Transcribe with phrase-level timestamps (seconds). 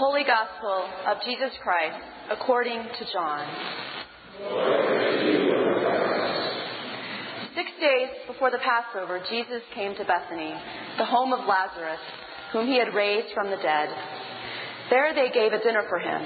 [0.00, 2.00] Holy Gospel of Jesus Christ
[2.32, 3.44] according to John.
[7.52, 10.54] Six days before the Passover, Jesus came to Bethany,
[10.96, 12.00] the home of Lazarus,
[12.50, 13.90] whom he had raised from the dead.
[14.88, 16.22] There they gave a dinner for him.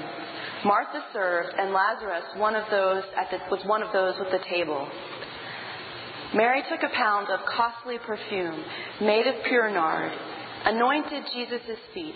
[0.63, 4.87] Martha served, and Lazarus one of those the, was one of those with the table.
[6.33, 8.63] Mary took a pound of costly perfume
[9.01, 10.13] made of pure nard,
[10.63, 12.15] anointed Jesus' feet,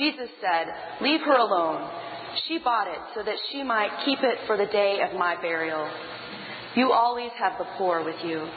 [0.00, 0.66] Jesus said,
[1.02, 1.90] Leave her alone.
[2.48, 5.86] She bought it so that she might keep it for the day of my burial.
[6.74, 8.48] You always have the poor with you,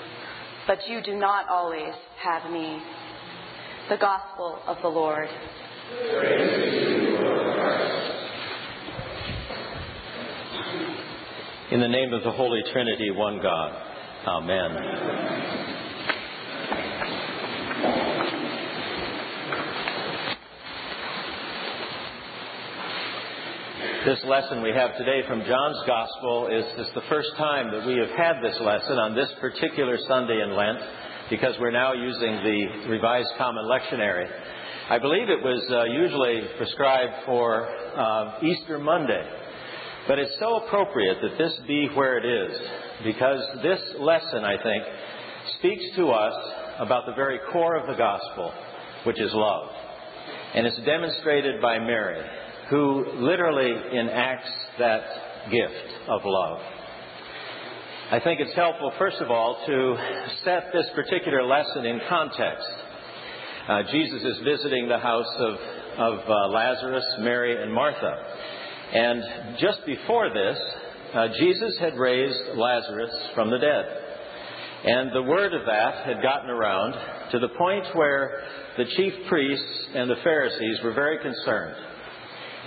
[0.67, 2.80] but you do not always have me.
[3.90, 5.28] The Gospel of the Lord.
[11.72, 13.73] In the name of the Holy Trinity, one God.
[14.26, 15.42] Amen.
[24.06, 28.10] This lesson we have today from John's Gospel is, the first time that we have
[28.10, 30.80] had this lesson on this particular Sunday in Lent
[31.30, 34.28] because we're now using the Revised Common Lectionary.
[34.90, 39.23] I believe it was uh, usually prescribed for uh, Easter Monday,
[40.06, 42.60] but it's so appropriate that this be where it is
[43.06, 44.84] because this lesson, I think,
[45.60, 46.34] speaks to us
[46.80, 48.52] about the very core of the gospel,
[49.06, 49.70] which is love.
[50.56, 52.22] And it's demonstrated by Mary
[52.69, 55.03] who literally enacts that
[55.52, 56.59] gift of love.
[58.11, 59.97] I think it's helpful, first of all, to
[60.44, 62.67] set this particular lesson in context.
[63.67, 65.55] Uh, Jesus is visiting the house of,
[65.98, 68.14] of uh, Lazarus, Mary, and Martha.
[68.93, 70.59] And just before this,
[71.14, 73.86] uh, Jesus had raised Lazarus from the dead.
[74.86, 76.93] And the word of that had gotten around
[77.32, 78.43] to the point where
[78.77, 81.76] the chief priests and the Pharisees were very concerned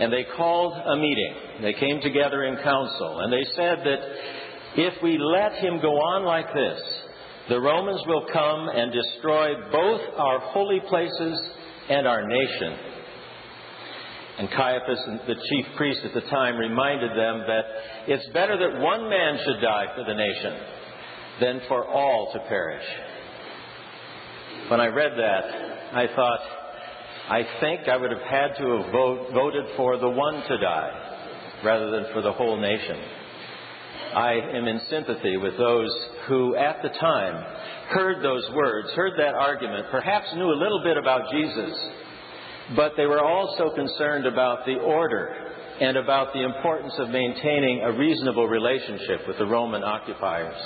[0.01, 1.35] and they called a meeting.
[1.63, 3.99] They came together in council, and they said that
[4.77, 6.81] if we let him go on like this,
[7.49, 11.41] the Romans will come and destroy both our holy places
[11.89, 12.79] and our nation.
[14.39, 17.65] And Caiaphas, the chief priest at the time, reminded them that
[18.07, 20.61] it's better that one man should die for the nation
[21.41, 22.85] than for all to perish.
[24.69, 25.45] When I read that,
[25.95, 26.41] I thought,
[27.29, 31.63] I think I would have had to have vote, voted for the one to die
[31.65, 32.97] rather than for the whole nation.
[34.15, 35.91] I am in sympathy with those
[36.29, 37.45] who at the time
[37.89, 41.73] heard those words, heard that argument, perhaps knew a little bit about Jesus,
[42.77, 45.35] but they were also concerned about the order
[45.81, 50.57] and about the importance of maintaining a reasonable relationship with the Roman occupiers.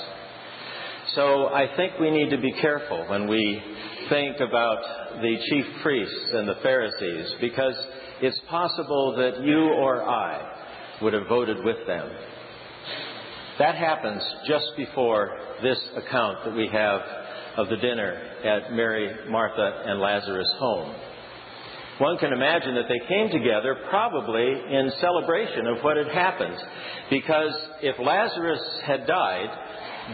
[1.14, 3.60] So I think we need to be careful when we
[4.08, 7.74] think about the chief priests and the Pharisees because
[8.20, 10.40] it's possible that you or I
[11.02, 12.10] would have voted with them.
[13.58, 17.00] That happens just before this account that we have
[17.56, 18.12] of the dinner
[18.44, 20.94] at Mary, Martha, and Lazarus' home.
[21.98, 26.56] One can imagine that they came together probably in celebration of what had happened,
[27.10, 29.50] because if Lazarus had died,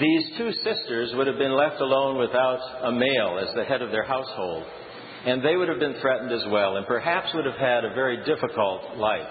[0.01, 3.91] these two sisters would have been left alone without a male as the head of
[3.91, 4.65] their household.
[5.25, 8.25] And they would have been threatened as well, and perhaps would have had a very
[8.25, 9.27] difficult life.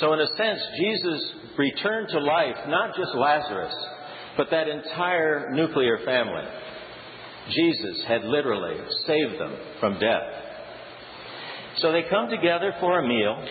[0.00, 3.74] So, in a sense, Jesus returned to life not just Lazarus,
[4.36, 6.44] but that entire nuclear family.
[7.50, 10.22] Jesus had literally saved them from death.
[11.78, 13.44] So they come together for a meal,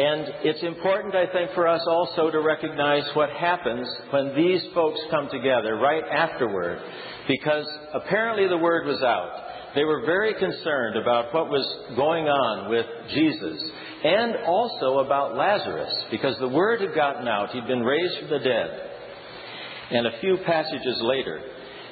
[0.00, 4.98] and it's important, I think, for us also to recognize what happens when these folks
[5.10, 6.80] come together right afterward,
[7.28, 9.74] because apparently the word was out.
[9.74, 11.66] They were very concerned about what was
[11.96, 13.70] going on with Jesus
[14.02, 17.50] and also about Lazarus, because the word had gotten out.
[17.50, 18.90] He'd been raised from the dead.
[19.90, 21.42] And a few passages later,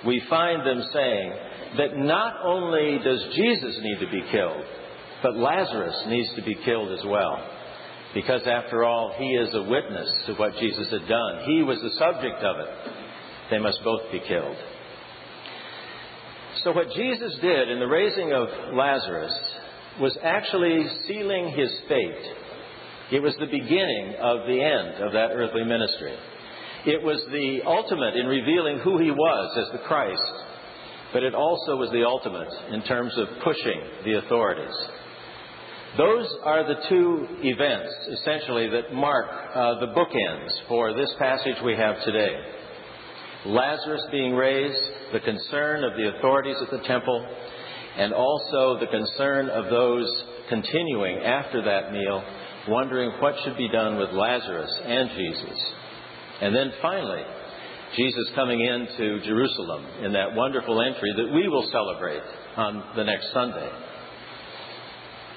[0.06, 1.32] we find them saying
[1.76, 4.64] that not only does Jesus need to be killed,
[5.22, 7.57] but Lazarus needs to be killed as well.
[8.14, 11.44] Because after all, he is a witness to what Jesus had done.
[11.44, 12.68] He was the subject of it.
[13.50, 14.56] They must both be killed.
[16.64, 19.32] So, what Jesus did in the raising of Lazarus
[20.00, 22.34] was actually sealing his fate
[23.12, 26.14] It was the beginning of the end of that earthly ministry.
[26.86, 30.32] It was the ultimate in revealing who he was as the Christ,
[31.12, 34.74] but it also was the ultimate in terms of pushing the authorities.
[35.96, 41.76] Those are the two events, essentially, that mark uh, the bookends for this passage we
[41.76, 42.36] have today.
[43.46, 44.80] Lazarus being raised,
[45.12, 47.26] the concern of the authorities at the temple,
[47.96, 50.06] and also the concern of those
[50.48, 52.22] continuing after that meal,
[52.68, 55.58] wondering what should be done with Lazarus and Jesus.
[56.42, 57.22] And then finally,
[57.96, 62.22] Jesus coming into Jerusalem in that wonderful entry that we will celebrate
[62.56, 63.70] on the next Sunday.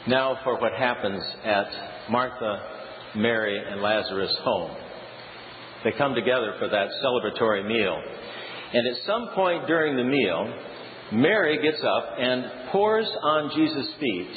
[0.07, 2.59] Now for what happens at Martha,
[3.15, 4.75] Mary, and Lazarus' home.
[5.83, 8.01] They come together for that celebratory meal.
[8.74, 10.53] And at some point during the meal,
[11.12, 14.31] Mary gets up and pours on Jesus' feet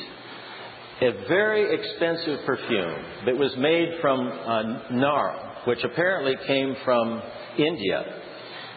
[1.00, 7.20] a very expensive perfume that was made from uh, nard, which apparently came from
[7.58, 8.05] India.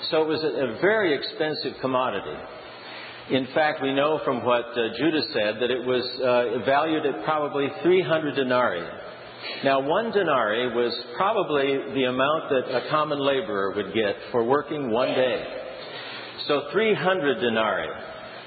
[0.09, 2.37] So it was a, a very expensive commodity.
[3.29, 7.25] In fact, we know from what uh, Judas said that it was uh, valued at
[7.25, 8.87] probably 300 denarii.
[9.65, 14.91] Now, one denarii was probably the amount that a common laborer would get for working
[14.91, 15.45] one day.
[16.47, 17.89] So 300 denarii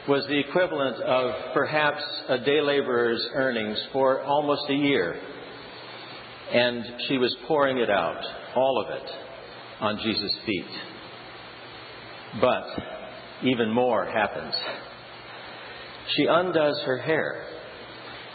[0.09, 5.21] was the equivalent of perhaps a day laborer's earnings for almost a year.
[6.53, 8.25] And she was pouring it out,
[8.57, 9.11] all of it,
[9.81, 10.65] on Jesus' feet.
[12.41, 13.00] But
[13.45, 14.55] even more happens.
[16.17, 17.45] She undoes her hair,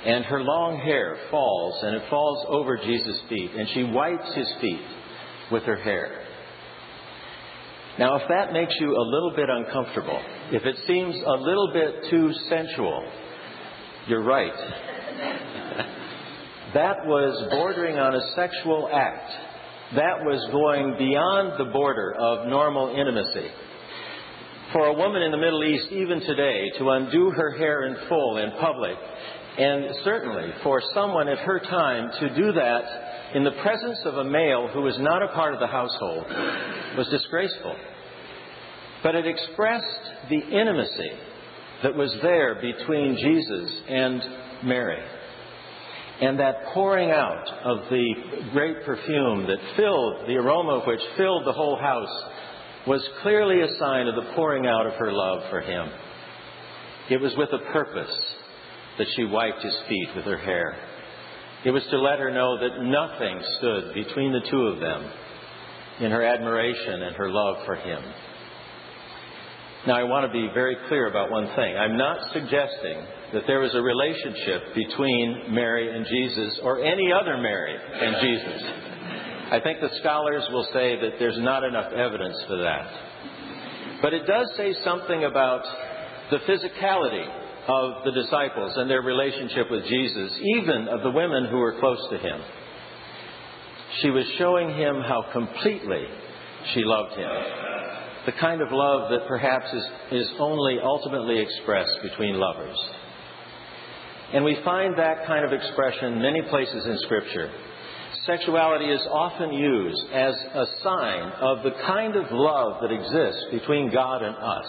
[0.05, 4.51] and her long hair falls, and it falls over Jesus' feet, and she wipes his
[4.61, 4.81] feet
[5.51, 6.21] with her hair.
[7.97, 10.21] Now, if that makes you a little bit uncomfortable,
[10.51, 13.09] if it seems a little bit too sensual,
[14.07, 14.53] you're right.
[16.73, 19.31] that was bordering on a sexual act.
[19.95, 23.49] That was going beyond the border of normal intimacy
[24.75, 28.35] for a woman in the Middle East, even today, to undo her hair in full
[28.39, 28.97] in public,
[29.57, 32.83] and certainly for someone at her time to do that
[33.35, 36.25] in the presence of a male who was not a part of the household,
[36.97, 37.73] was disgraceful.
[39.01, 41.11] But it expressed the intimacy
[41.83, 44.21] that was there between Jesus and
[44.65, 45.01] Mary.
[46.19, 48.13] And that pouring out of the
[48.51, 52.23] great perfume that filled, the aroma of which filled the whole house,
[52.87, 55.89] was clearly a sign of the pouring out of her love for him.
[57.09, 58.15] It was with a purpose
[58.97, 60.75] that she wiped his feet with her hair.
[61.65, 65.11] It was to let her know that nothing stood between the two of them
[65.99, 68.03] in her admiration and her love for him.
[69.87, 71.77] Now, I want to be very clear about one thing.
[71.77, 77.37] I'm not suggesting that there was a relationship between Mary and Jesus or any other
[77.37, 78.94] Mary and Jesus.
[79.51, 84.01] I think the scholars will say that there's not enough evidence for that.
[84.01, 85.63] But it does say something about
[86.31, 87.27] the physicality
[87.67, 91.99] of the disciples and their relationship with Jesus, even of the women who were close
[92.11, 92.41] to him.
[94.01, 96.05] She was showing him how completely
[96.73, 97.29] she loved him.
[98.25, 102.77] The kind of love that perhaps is, is only ultimately expressed between lovers.
[104.33, 107.51] And we find that kind of expression many places in Scripture
[108.25, 113.91] sexuality is often used as a sign of the kind of love that exists between
[113.91, 114.65] God and us.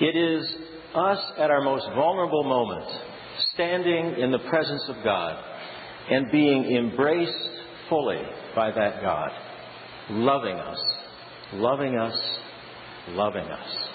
[0.00, 0.56] It is
[0.94, 2.90] us at our most vulnerable moment,
[3.54, 5.44] standing in the presence of God
[6.10, 7.48] and being embraced
[7.88, 8.22] fully
[8.56, 9.30] by that God,
[10.10, 10.78] loving us,
[11.54, 12.38] loving us,
[13.10, 13.88] loving us.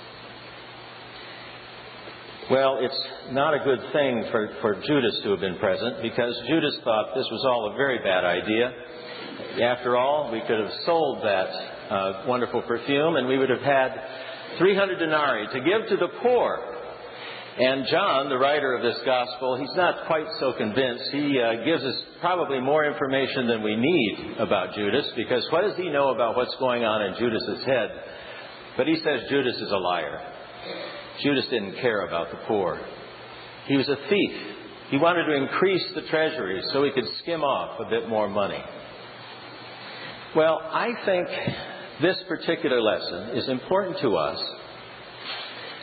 [2.52, 6.78] Well, it's not a good thing for, for Judas to have been present because Judas
[6.84, 8.72] thought this was all a very bad idea.
[9.66, 11.50] After all, we could have sold that
[11.90, 14.00] uh, wonderful perfume and we would have had
[14.60, 16.60] 300 denarii to give to the poor.
[17.58, 21.04] And John, the writer of this gospel, he's not quite so convinced.
[21.14, 25.78] He uh, gives us probably more information than we need about Judas because what does
[25.78, 27.90] he know about what's going on in Judas's head?
[28.78, 30.22] But he says Judas is a liar.
[31.22, 32.79] Judas didn't care about the poor.
[33.67, 34.31] He was a thief.
[34.89, 38.62] He wanted to increase the treasury so he could skim off a bit more money.
[40.36, 41.27] Well, I think
[42.01, 44.38] this particular lesson is important to us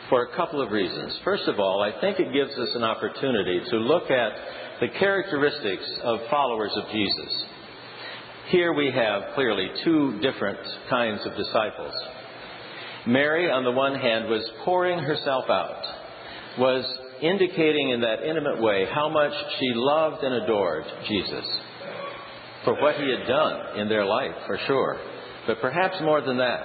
[0.09, 1.17] for a couple of reasons.
[1.23, 4.31] First of all, I think it gives us an opportunity to look at
[4.79, 7.45] the characteristics of followers of Jesus.
[8.49, 10.59] Here we have clearly two different
[10.89, 11.93] kinds of disciples.
[13.05, 15.83] Mary, on the one hand, was pouring herself out,
[16.57, 16.85] was
[17.21, 21.45] indicating in that intimate way how much she loved and adored Jesus.
[22.63, 24.97] for what he had done in their life, for sure,
[25.47, 26.63] but perhaps more than that.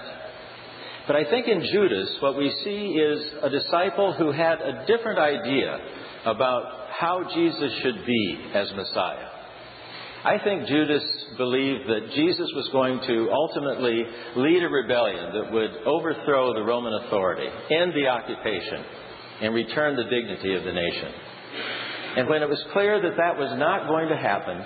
[1.06, 5.18] But I think in Judas, what we see is a disciple who had a different
[5.18, 5.78] idea
[6.24, 9.27] about how Jesus should be as Messiah.
[10.24, 11.04] I think Judas
[11.36, 14.04] believed that Jesus was going to ultimately
[14.36, 18.84] lead a rebellion that would overthrow the Roman authority, end the occupation,
[19.42, 21.12] and return the dignity of the nation.
[22.16, 24.64] And when it was clear that that was not going to happen,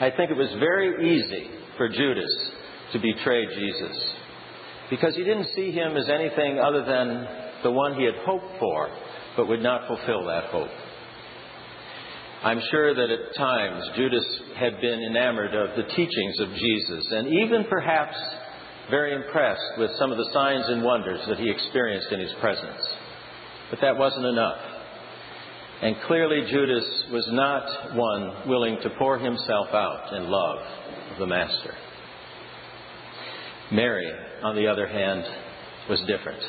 [0.00, 2.50] I think it was very easy for Judas
[2.92, 4.14] to betray Jesus
[4.88, 7.28] because he didn't see him as anything other than
[7.62, 8.88] the one he had hoped for,
[9.36, 10.70] but would not fulfill that hope.
[12.42, 14.24] I'm sure that at times Judas
[14.56, 18.16] had been enamored of the teachings of Jesus and even perhaps
[18.90, 22.80] very impressed with some of the signs and wonders that he experienced in his presence.
[23.70, 24.58] But that wasn't enough.
[25.82, 30.58] And clearly, Judas was not one willing to pour himself out in love
[31.12, 31.74] of the Master.
[33.72, 34.10] Mary,
[34.42, 35.24] on the other hand,
[35.88, 36.40] was different.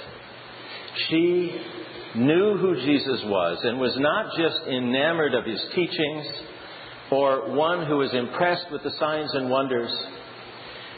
[1.09, 1.59] She
[2.17, 6.25] knew who Jesus was and was not just enamored of his teachings
[7.11, 9.91] or one who was impressed with the signs and wonders,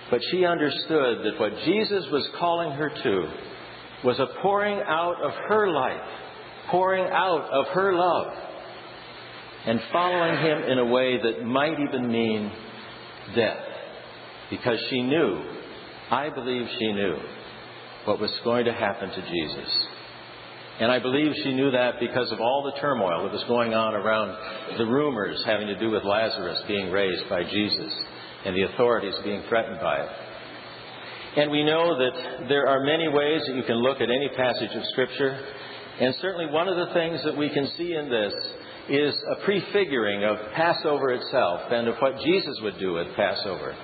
[0.09, 3.31] but she understood that what Jesus was calling her to
[4.03, 6.01] was a pouring out of her life,
[6.71, 8.33] pouring out of her love,
[9.67, 12.51] and following him in a way that might even mean
[13.35, 13.65] death.
[14.49, 15.43] Because she knew,
[16.09, 17.17] I believe she knew,
[18.05, 19.88] what was going to happen to Jesus.
[20.79, 23.95] And I believe she knew that because of all the turmoil that was going on
[23.95, 27.93] around the rumors having to do with Lazarus being raised by Jesus
[28.45, 30.09] and the authorities being threatened by it.
[31.36, 34.71] And we know that there are many ways that you can look at any passage
[34.74, 35.38] of Scripture.
[36.00, 38.33] And certainly one of the things that we can see in this
[38.89, 43.75] is a prefiguring of Passover itself and of what Jesus would do at Passover.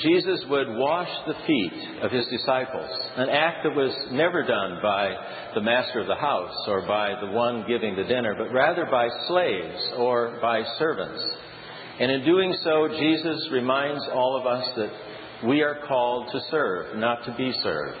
[0.00, 5.14] Jesus would wash the feet of his disciples, an act that was never done by
[5.54, 9.08] the master of the house or by the one giving the dinner, but rather by
[9.28, 11.22] slaves or by servants.
[12.00, 16.96] And in doing so, Jesus reminds all of us that we are called to serve,
[16.96, 17.98] not to be served.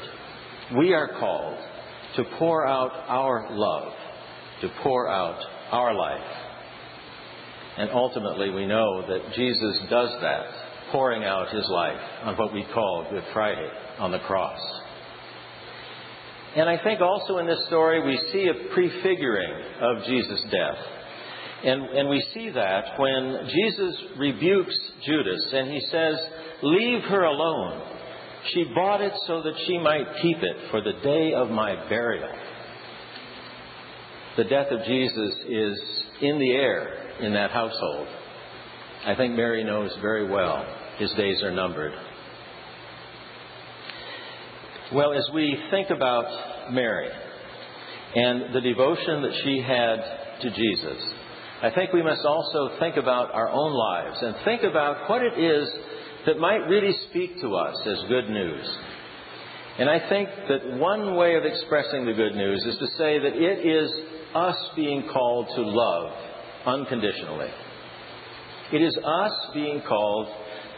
[0.76, 1.58] We are called
[2.16, 3.92] to pour out our love,
[4.62, 5.38] to pour out
[5.70, 6.36] our life.
[7.76, 10.46] And ultimately, we know that Jesus does that
[10.90, 14.60] pouring out his life on what we call Good Friday on the cross.
[16.56, 20.78] And I think also in this story we see a prefiguring of Jesus' death.
[21.64, 26.14] And, and we see that when Jesus rebukes Judas and he says,
[26.62, 27.90] Leave her alone.
[28.52, 32.28] She bought it so that she might keep it for the day of my burial.
[34.36, 38.08] The death of Jesus is in the air in that household.
[39.06, 40.64] I think Mary knows very well
[40.98, 41.92] his days are numbered.
[44.94, 47.08] Well, as we think about Mary
[48.14, 49.96] and the devotion that she had
[50.40, 51.02] to Jesus,
[51.62, 55.38] I think we must also think about our own lives and think about what it
[55.38, 55.68] is
[56.26, 58.78] that might really speak to us as good news.
[59.78, 63.34] And I think that one way of expressing the good news is to say that
[63.34, 63.90] it is
[64.34, 66.12] us being called to love
[66.66, 67.50] unconditionally.
[68.72, 70.28] It is us being called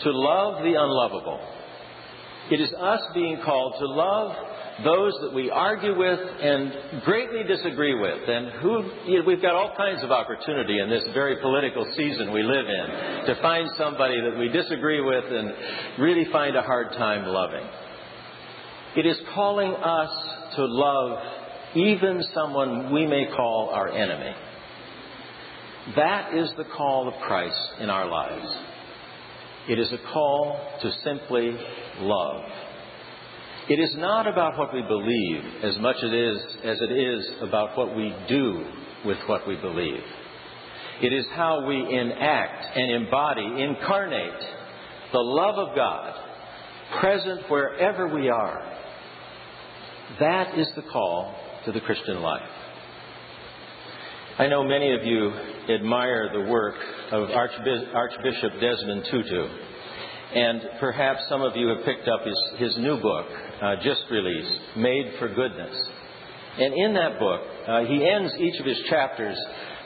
[0.02, 1.40] to love the unlovable.
[2.50, 4.36] It is us being called to love
[4.84, 9.54] those that we argue with and greatly disagree with, and who you know, we've got
[9.54, 14.20] all kinds of opportunity in this very political season we live in to find somebody
[14.20, 15.52] that we disagree with and
[15.98, 17.66] really find a hard time loving.
[18.96, 20.10] It is calling us
[20.56, 21.18] to love
[21.74, 24.34] even someone we may call our enemy.
[25.94, 28.46] That is the call of Christ in our lives.
[29.68, 31.56] It is a call to simply
[32.00, 32.42] love.
[33.68, 37.26] It is not about what we believe as much as it is, as it is
[37.42, 38.64] about what we do
[39.04, 40.02] with what we believe.
[41.02, 44.40] It is how we enact and embody, incarnate
[45.12, 46.14] the love of God
[47.00, 48.78] present wherever we are.
[50.20, 52.48] That is the call to the Christian life.
[54.38, 55.32] I know many of you
[55.74, 56.74] admire the work
[57.10, 59.48] of Archbishop Desmond Tutu.
[60.34, 63.26] And perhaps some of you have picked up his, his new book,
[63.62, 65.74] uh, just released, Made for Goodness.
[66.58, 69.38] And in that book, uh, he ends each of his chapters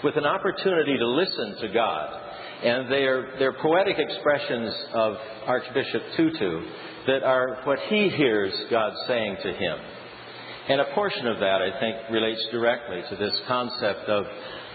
[0.02, 2.21] with an opportunity to listen to God.
[2.64, 5.14] And they're, they're poetic expressions of
[5.47, 6.61] Archbishop Tutu
[7.07, 9.78] that are what he hears God saying to him.
[10.71, 14.25] And a portion of that, I think, relates directly to this concept of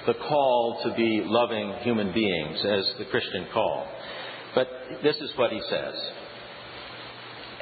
[0.05, 3.87] the call to be loving human beings as the Christian call.
[4.53, 4.67] But
[5.01, 5.93] this is what he says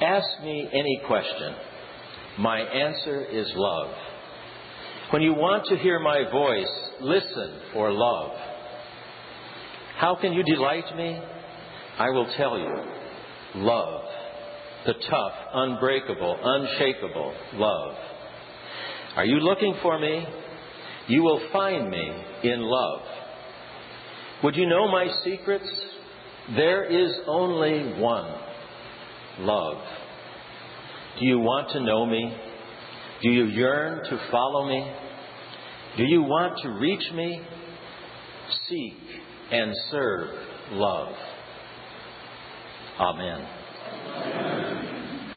[0.01, 1.53] Ask me any question.
[2.39, 3.93] My answer is love.
[5.11, 8.31] When you want to hear my voice, listen for love.
[9.97, 11.21] How can you delight me?
[11.99, 13.61] I will tell you.
[13.61, 14.01] Love.
[14.87, 17.95] The tough, unbreakable, unshakable love.
[19.15, 20.25] Are you looking for me?
[21.07, 23.01] You will find me in love.
[24.43, 25.69] Would you know my secrets?
[26.55, 28.33] There is only one
[29.39, 29.77] love.
[31.19, 32.35] Do you want to know me?
[33.21, 34.91] Do you yearn to follow me?
[35.97, 37.41] Do you want to reach me?
[38.67, 38.97] Seek
[39.51, 40.29] and serve
[40.71, 41.13] love.
[42.99, 43.62] Amen.